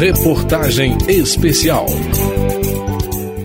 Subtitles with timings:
[0.00, 1.86] Reportagem especial.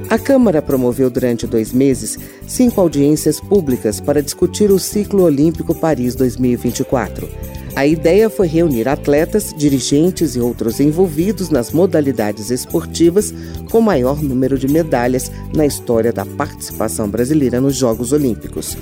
[0.10, 2.18] A Câmara promoveu durante dois meses
[2.48, 7.28] cinco audiências públicas para discutir o ciclo olímpico Paris 2024.
[7.76, 13.34] A ideia foi reunir atletas, dirigentes e outros envolvidos nas modalidades esportivas
[13.70, 18.78] com maior número de medalhas na história da participação brasileira nos Jogos Olímpicos.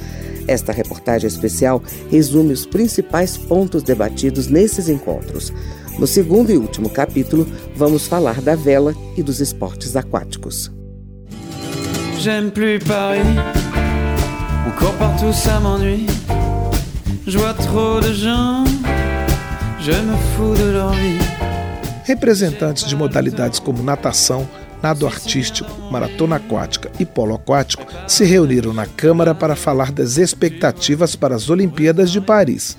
[0.48, 5.54] Esta reportagem especial resume os principais pontos debatidos nesses encontros.
[5.98, 10.72] No segundo e último capítulo, vamos falar da vela e dos esportes aquáticos.
[12.20, 13.22] J'aime plus Paris.
[14.68, 16.08] Encore partout ça m'ennuie.
[17.28, 18.64] Je vois trop de gens.
[19.80, 21.20] Je me fous de leur vie.
[22.06, 24.48] Representantes de modalidades como natação,
[24.84, 31.16] nado artístico, maratona aquática e polo aquático se reuniram na Câmara para falar das expectativas
[31.16, 32.78] para as Olimpíadas de Paris.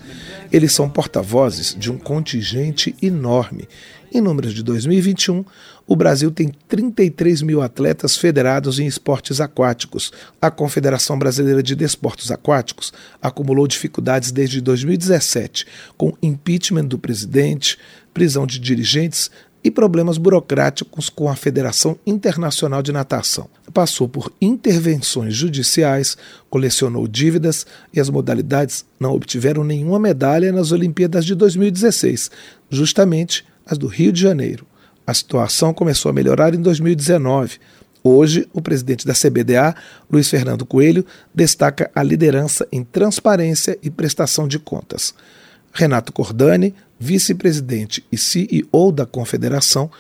[0.53, 3.67] Eles são porta-vozes de um contingente enorme.
[4.13, 5.47] Em números de 2021,
[5.87, 10.13] o Brasil tem 33 mil atletas federados em esportes aquáticos.
[10.41, 17.79] A Confederação Brasileira de Desportos Aquáticos acumulou dificuldades desde 2017, com impeachment do presidente,
[18.13, 19.31] prisão de dirigentes
[19.65, 23.49] e problemas burocráticos com a Federação Internacional de Natação.
[23.73, 26.19] Passou por intervenções judiciais,
[26.51, 32.31] colecionou dívidas e as modalidades não obtiveram nenhuma medalha nas Olimpíadas de 2016,
[32.69, 34.67] justamente as do Rio de Janeiro.
[35.07, 37.59] A situação começou a melhorar em 2019.
[38.03, 39.75] Hoje, o presidente da CBDA,
[40.11, 45.15] Luiz Fernando Coelho, destaca a liderança em transparência e prestação de contas.
[45.73, 49.91] Renato Cordani, vice-presidente e CEO da confederação,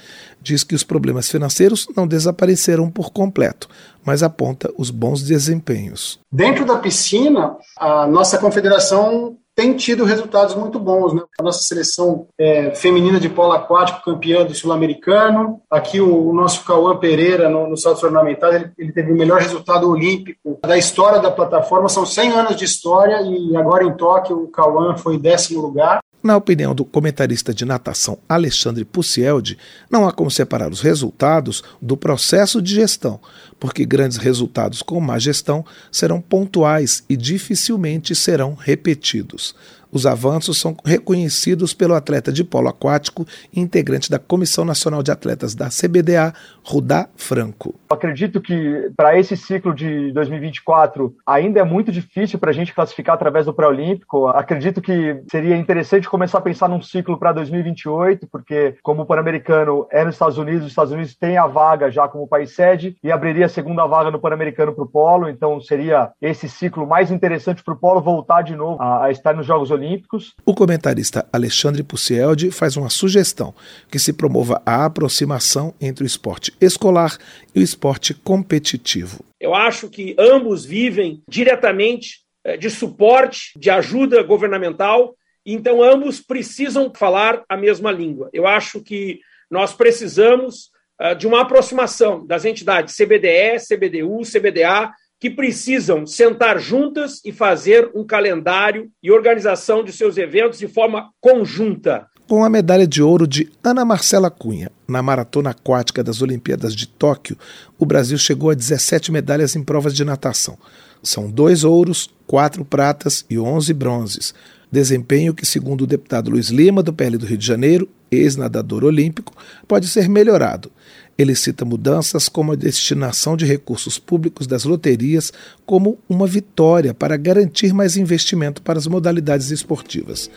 [0.40, 3.68] diz que os problemas financeiros não desapareceram por completo,
[4.04, 6.18] mas aponta os bons desempenhos.
[6.30, 11.12] Dentro da piscina, a nossa confederação tem tido resultados muito bons.
[11.12, 11.22] Né?
[11.38, 15.60] A nossa seleção é, feminina de polo aquático, campeã do Sul-Americano.
[15.70, 19.40] Aqui o, o, nosso Cauã Pereira, no, no salto ornamental, ele, ele, teve o melhor
[19.40, 21.88] resultado olímpico da história da plataforma.
[21.88, 26.00] São 100 anos de história e agora em Tóquio o Cauã foi décimo lugar.
[26.24, 29.58] Na opinião do comentarista de natação Alexandre Pucieldi,
[29.90, 33.20] não há como separar os resultados do processo de gestão,
[33.60, 39.54] porque grandes resultados com má gestão serão pontuais e dificilmente serão repetidos.
[39.94, 45.12] Os avanços são reconhecidos pelo atleta de polo aquático e integrante da Comissão Nacional de
[45.12, 46.34] Atletas da CBDA,
[46.64, 47.76] Rudá Franco.
[47.88, 53.14] Acredito que para esse ciclo de 2024 ainda é muito difícil para a gente classificar
[53.14, 54.26] através do pré-olímpico.
[54.26, 59.86] Acredito que seria interessante começar a pensar num ciclo para 2028, porque como o Pan-Americano
[59.92, 63.12] é nos Estados Unidos, os Estados Unidos têm a vaga já como país sede e
[63.12, 67.62] abriria a segunda vaga no Pan-Americano para o polo, então seria esse ciclo mais interessante
[67.62, 70.34] para o polo voltar de novo a, a estar nos Jogos Olímpicos Olímpicos.
[70.44, 73.54] O comentarista Alexandre Pucieldi faz uma sugestão
[73.90, 77.16] que se promova a aproximação entre o esporte escolar
[77.54, 79.24] e o esporte competitivo.
[79.40, 86.90] Eu acho que ambos vivem diretamente eh, de suporte, de ajuda governamental, então ambos precisam
[86.94, 88.30] falar a mesma língua.
[88.32, 94.92] Eu acho que nós precisamos eh, de uma aproximação das entidades CBDE, CBDU, CBDA,
[95.24, 101.08] que precisam sentar juntas e fazer um calendário e organização de seus eventos de forma
[101.18, 102.06] conjunta.
[102.28, 106.86] Com a medalha de ouro de Ana Marcela Cunha na maratona aquática das Olimpíadas de
[106.86, 107.38] Tóquio,
[107.78, 110.58] o Brasil chegou a 17 medalhas em provas de natação.
[111.02, 114.34] São dois ouros, quatro pratas e 11 bronzes.
[114.70, 119.32] Desempenho que, segundo o deputado Luiz Lima, do PL do Rio de Janeiro, ex-nadador olímpico,
[119.66, 120.70] pode ser melhorado.
[121.16, 125.32] Ele cita mudanças como a destinação de recursos públicos das loterias
[125.64, 130.30] como uma vitória para garantir mais investimento para as modalidades esportivas.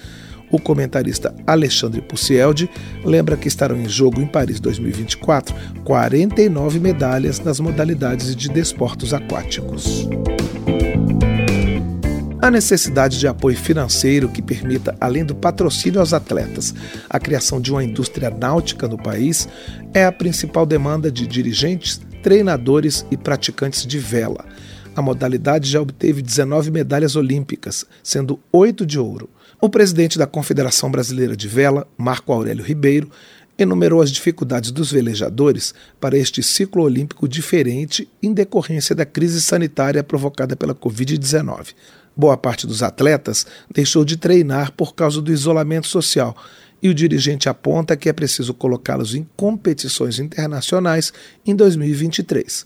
[0.51, 2.69] O comentarista Alexandre Pucieldi
[3.03, 10.07] lembra que estarão em jogo em Paris 2024 49 medalhas nas modalidades de desportos aquáticos
[12.39, 16.73] a necessidade de apoio financeiro que permita, além do patrocínio aos atletas,
[17.09, 19.47] a criação de uma indústria náutica no país
[19.93, 24.45] é a principal demanda de dirigentes, treinadores e praticantes de vela.
[24.95, 29.29] A modalidade já obteve 19 medalhas olímpicas, sendo oito de ouro.
[29.59, 33.09] O presidente da Confederação Brasileira de Vela, Marco Aurélio Ribeiro,
[33.57, 40.03] enumerou as dificuldades dos velejadores para este ciclo olímpico diferente em decorrência da crise sanitária
[40.03, 41.73] provocada pela Covid-19.
[42.17, 46.35] Boa parte dos atletas deixou de treinar por causa do isolamento social
[46.81, 51.13] e o dirigente aponta que é preciso colocá-los em competições internacionais
[51.45, 52.65] em 2023.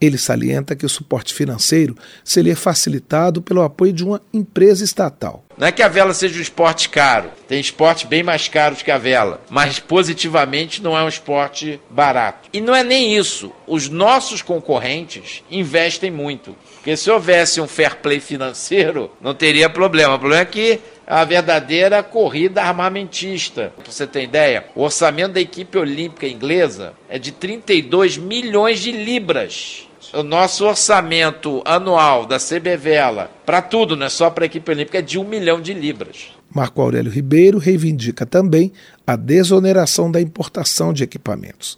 [0.00, 5.44] Ele salienta que o suporte financeiro seria facilitado pelo apoio de uma empresa estatal.
[5.56, 8.90] Não é que a vela seja um esporte caro, tem esportes bem mais caros que
[8.90, 12.50] a vela, mas positivamente não é um esporte barato.
[12.52, 16.54] E não é nem isso, os nossos concorrentes investem muito.
[16.86, 20.14] Porque se houvesse um fair play financeiro, não teria problema.
[20.14, 23.72] O problema é que a verdadeira corrida armamentista.
[23.76, 28.92] Para você ter ideia, o orçamento da equipe olímpica inglesa é de 32 milhões de
[28.92, 29.88] libras.
[30.14, 34.98] O nosso orçamento anual da CBVela, para tudo, não é só para a equipe olímpica,
[34.98, 36.28] é de um milhão de libras.
[36.54, 38.72] Marco Aurélio Ribeiro reivindica também
[39.04, 41.76] a desoneração da importação de equipamentos.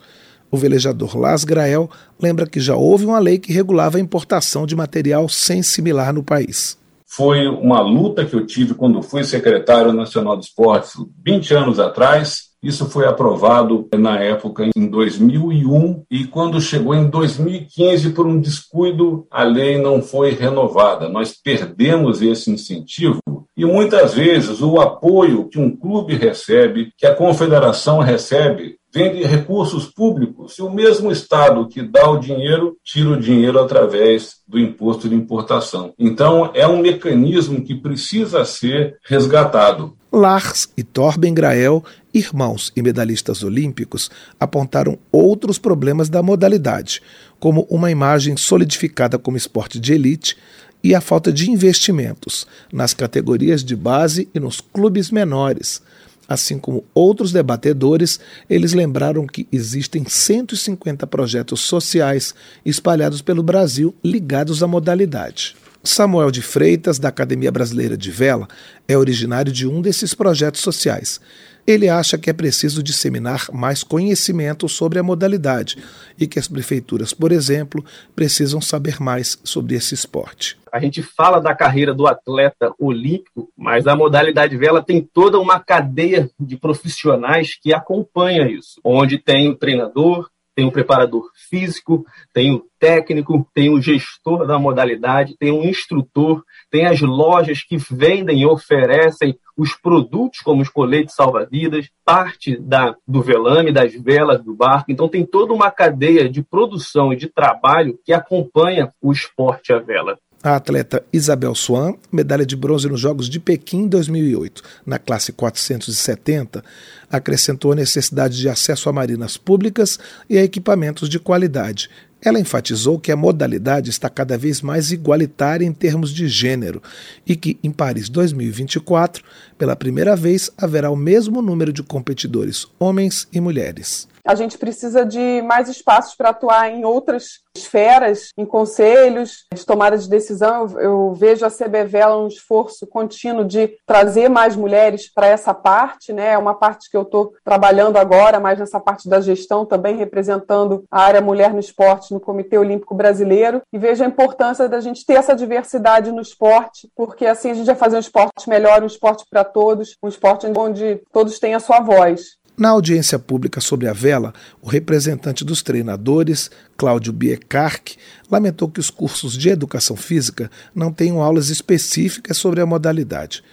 [0.50, 1.90] O velejador Las Grael
[2.20, 6.22] lembra que já houve uma lei que regulava a importação de material sem similar no
[6.22, 6.78] país
[7.08, 10.92] foi uma luta que eu tive quando fui secretário nacional de esportes
[11.24, 12.48] 20 anos atrás.
[12.62, 19.26] Isso foi aprovado na época em 2001 e quando chegou em 2015 por um descuido
[19.30, 21.08] a lei não foi renovada.
[21.08, 23.20] Nós perdemos esse incentivo
[23.56, 29.22] e muitas vezes o apoio que um clube recebe, que a confederação recebe vem de
[29.22, 34.58] recursos públicos e o mesmo Estado que dá o dinheiro tira o dinheiro através do
[34.58, 35.92] imposto de importação.
[35.98, 39.96] Então, é um mecanismo que precisa ser resgatado.
[40.10, 47.02] Lars e Torben Grael, irmãos e medalhistas olímpicos, apontaram outros problemas da modalidade,
[47.38, 50.36] como uma imagem solidificada como esporte de elite
[50.82, 55.82] e a falta de investimentos nas categorias de base e nos clubes menores
[56.28, 58.20] Assim como outros debatedores,
[58.50, 62.34] eles lembraram que existem 150 projetos sociais
[62.66, 65.56] espalhados pelo Brasil ligados à modalidade.
[65.82, 68.46] Samuel de Freitas, da Academia Brasileira de Vela,
[68.86, 71.18] é originário de um desses projetos sociais.
[71.68, 75.76] Ele acha que é preciso disseminar mais conhecimento sobre a modalidade
[76.18, 77.84] e que as prefeituras, por exemplo,
[78.16, 80.58] precisam saber mais sobre esse esporte.
[80.72, 85.60] A gente fala da carreira do atleta olímpico, mas a modalidade vela tem toda uma
[85.60, 92.52] cadeia de profissionais que acompanha isso, onde tem o treinador, tem o preparador físico, tem
[92.52, 98.40] o técnico, tem o gestor da modalidade, tem o instrutor, tem as lojas que vendem
[98.40, 104.52] e oferecem os produtos como os coletes salva-vidas, parte da, do velame, das velas do
[104.52, 104.90] barco.
[104.90, 109.78] Então tem toda uma cadeia de produção e de trabalho que acompanha o esporte à
[109.78, 110.18] vela.
[110.42, 115.32] A atleta Isabel Swan, medalha de bronze nos Jogos de Pequim em 2008, na classe
[115.32, 116.62] 470,
[117.10, 119.98] acrescentou a necessidade de acesso a marinas públicas
[120.30, 121.90] e a equipamentos de qualidade,
[122.20, 126.82] ela enfatizou que a modalidade está cada vez mais igualitária em termos de gênero
[127.26, 129.22] e que, em Paris 2024,
[129.56, 135.06] pela primeira vez haverá o mesmo número de competidores, homens e mulheres a gente precisa
[135.06, 140.66] de mais espaços para atuar em outras esferas, em conselhos de tomada de decisão.
[140.78, 146.32] Eu, vejo a CBVela um esforço contínuo de trazer mais mulheres para essa parte, né?
[146.32, 150.84] É uma parte que eu estou trabalhando agora, mais nessa parte da gestão, também representando
[150.90, 153.62] a área mulher no esporte no Comitê Olímpico Brasileiro.
[153.72, 157.66] E vejo a importância da gente ter essa diversidade no esporte, porque assim a gente
[157.66, 161.60] vai fazer um esporte melhor, um esporte para todos, um esporte onde todos têm a
[161.60, 162.36] sua voz.
[162.58, 167.96] Na audiência pública sobre a vela, o representante dos treinadores, Cláudio Biecarque,
[168.28, 173.44] lamentou que os cursos de educação física não tenham aulas específicas sobre a modalidade.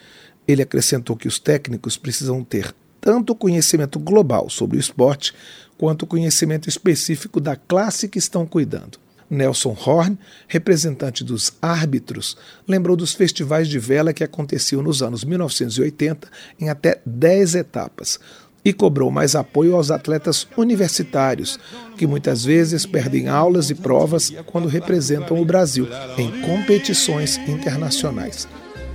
[0.48, 5.36] Ele acrescentou que os técnicos precisam ter tanto conhecimento global sobre o esporte
[5.78, 8.98] quanto conhecimento específico da classe que estão cuidando.
[9.30, 16.28] Nelson Horn, representante dos árbitros, lembrou dos festivais de vela que aconteciam nos anos 1980
[16.60, 18.20] em até 10 etapas,
[18.66, 21.60] e cobrou mais apoio aos atletas universitários,
[21.96, 28.48] que muitas vezes perdem aulas e provas quando representam o Brasil em competições internacionais.